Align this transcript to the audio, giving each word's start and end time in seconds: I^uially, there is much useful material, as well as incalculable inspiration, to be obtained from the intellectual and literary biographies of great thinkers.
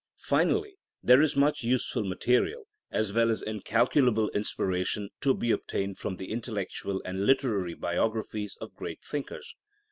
I^uially, 0.31 0.77
there 1.03 1.21
is 1.21 1.35
much 1.35 1.61
useful 1.61 2.03
material, 2.03 2.63
as 2.89 3.13
well 3.13 3.29
as 3.29 3.43
incalculable 3.43 4.31
inspiration, 4.31 5.11
to 5.19 5.35
be 5.35 5.51
obtained 5.51 5.99
from 5.99 6.15
the 6.17 6.31
intellectual 6.31 7.03
and 7.05 7.27
literary 7.27 7.75
biographies 7.75 8.57
of 8.59 8.73
great 8.73 9.03
thinkers. 9.03 9.53